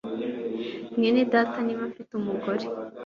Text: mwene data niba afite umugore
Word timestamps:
mwene 0.97 1.21
data 1.31 1.57
niba 1.65 1.83
afite 1.89 2.11
umugore 2.19 2.65